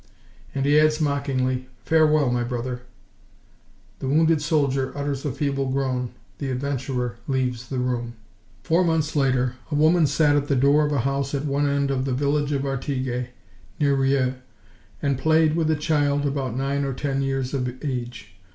And 0.55 0.65
he 0.65 0.79
adds 0.79 0.99
mockingly:— 0.99 1.69
"Farewell, 1.85 2.31
my 2.31 2.43
brother!" 2.43 2.81
The 3.99 4.07
wounded 4.07 4.41
soldier 4.41 4.91
utters 4.97 5.25
a 5.25 5.31
feeble 5.31 5.69
groan; 5.69 6.09
the 6.39 6.49
adventurer 6.49 7.17
leaves 7.27 7.67
the 7.69 7.77
room. 7.77 8.15
Four 8.63 8.83
months 8.83 9.15
later, 9.15 9.57
a 9.69 9.75
woman 9.75 10.07
sat 10.07 10.35
at 10.35 10.47
the 10.47 10.55
door 10.55 10.87
of 10.87 10.91
a 10.91 11.01
house 11.01 11.35
at 11.35 11.45
one 11.45 11.67
end 11.67 11.91
of 11.91 12.05
the 12.05 12.13
village 12.13 12.51
of 12.51 12.65
Artigues, 12.65 13.27
near 13.79 13.95
Rieux, 13.95 14.37
and 15.03 15.19
played 15.19 15.55
with 15.55 15.69
a 15.69 15.75
child 15.75 16.25
about 16.25 16.57
nine 16.57 16.83
or 16.83 16.93
ten 16.93 17.21
years 17.21 17.53
of 17.53 17.67
age. 17.85 18.33